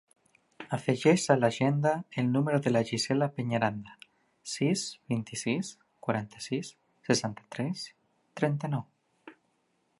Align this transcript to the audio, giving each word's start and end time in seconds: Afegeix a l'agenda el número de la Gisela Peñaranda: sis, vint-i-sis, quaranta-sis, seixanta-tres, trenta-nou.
Afegeix 0.75 1.25
a 1.33 1.35
l'agenda 1.41 1.91
el 2.21 2.31
número 2.37 2.61
de 2.67 2.73
la 2.73 2.81
Gisela 2.91 3.27
Peñaranda: 3.35 3.95
sis, 4.55 4.87
vint-i-sis, 5.13 5.71
quaranta-sis, 6.07 6.75
seixanta-tres, 7.11 7.87
trenta-nou. 8.41 8.87